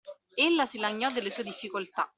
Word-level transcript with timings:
Ella 0.35 0.65
si 0.65 0.79
lagnò 0.79 1.11
delle 1.11 1.29
sue 1.29 1.43
difficoltà; 1.43 2.09